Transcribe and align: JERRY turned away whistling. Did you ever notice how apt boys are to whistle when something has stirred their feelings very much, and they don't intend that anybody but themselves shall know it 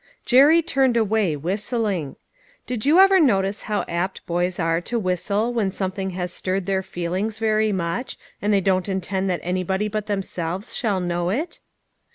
JERRY 0.25 0.63
turned 0.63 0.97
away 0.97 1.35
whistling. 1.35 2.15
Did 2.65 2.87
you 2.87 2.97
ever 2.99 3.19
notice 3.19 3.61
how 3.69 3.85
apt 3.87 4.25
boys 4.25 4.57
are 4.57 4.81
to 4.81 4.97
whistle 4.97 5.53
when 5.53 5.69
something 5.69 6.09
has 6.17 6.33
stirred 6.33 6.65
their 6.65 6.81
feelings 6.81 7.37
very 7.37 7.71
much, 7.71 8.17
and 8.41 8.51
they 8.51 8.61
don't 8.61 8.89
intend 8.89 9.29
that 9.29 9.41
anybody 9.43 9.87
but 9.87 10.07
themselves 10.07 10.75
shall 10.75 10.99
know 10.99 11.29
it 11.29 11.59